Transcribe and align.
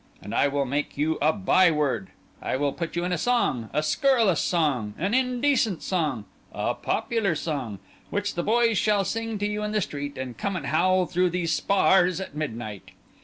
And 0.19 0.33
I 0.33 0.47
will 0.47 0.65
make 0.65 0.97
you 0.97 1.19
a 1.21 1.31
by 1.31 1.69
word—I 1.69 2.57
will 2.57 2.73
put 2.73 2.95
you 2.95 3.03
in 3.05 3.11
a 3.11 3.19
song—a 3.19 3.83
scurrilous 3.83 4.41
song—an 4.41 5.13
indecent 5.13 5.83
song—a 5.83 6.73
popular 6.73 7.35
song—which 7.35 8.33
the 8.33 8.41
boys 8.41 8.79
shall 8.79 9.05
sing 9.05 9.37
to 9.37 9.45
you 9.47 9.61
in 9.61 9.73
the 9.73 9.79
street, 9.81 10.17
and 10.17 10.39
come 10.39 10.55
and 10.55 10.65
howl 10.65 11.05
through 11.05 11.29
these 11.29 11.51
spars 11.53 12.19
at 12.19 12.35
midnight!" 12.35 12.93